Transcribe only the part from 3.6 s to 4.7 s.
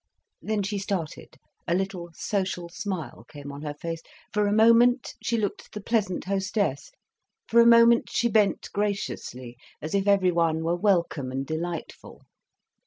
her face, for a